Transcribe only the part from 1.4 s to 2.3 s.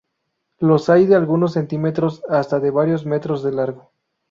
centímetros